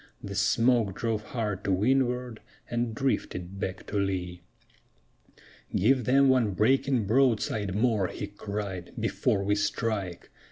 The 0.23 0.33
smoke 0.33 0.95
drove 0.97 1.21
hard 1.25 1.63
to 1.63 1.71
windward 1.71 2.41
and 2.71 2.95
drifted 2.95 3.59
back 3.59 3.85
to 3.85 3.99
lee. 3.99 4.41
"Give 5.75 6.05
them 6.05 6.27
one 6.27 6.55
breaking 6.55 7.05
broadside 7.05 7.75
more," 7.75 8.07
he 8.07 8.25
cried, 8.25 8.93
"before 8.99 9.43
we 9.43 9.53
strike!" 9.53 10.31